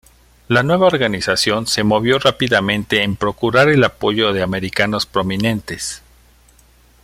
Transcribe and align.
La 0.47 0.63
nueva 0.63 0.87
organización 0.87 1.67
se 1.67 1.83
movió 1.83 2.17
rápidamente 2.17 3.03
en 3.03 3.15
procurar 3.17 3.69
el 3.69 3.83
apoyo 3.83 4.33
de 4.33 4.41
americanos 4.41 5.05
prominentes. 5.05 6.01